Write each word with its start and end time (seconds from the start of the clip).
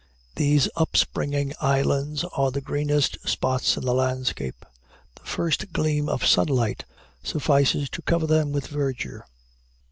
These 0.35 0.67
upspringing 0.75 1.53
islands 1.61 2.23
are 2.35 2.49
the 2.49 2.59
greenest 2.59 3.19
spots 3.29 3.77
in 3.77 3.85
the 3.85 3.93
landscape; 3.93 4.65
the 5.13 5.21
first 5.29 5.71
gleam 5.73 6.09
of 6.09 6.25
sunlight 6.25 6.85
suffices 7.21 7.87
to 7.91 8.01
cover 8.01 8.25
them 8.25 8.51
with 8.51 8.65
verdure. 8.65 9.27